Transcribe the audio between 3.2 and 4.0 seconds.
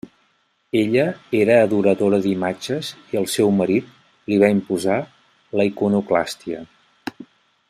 el seu marit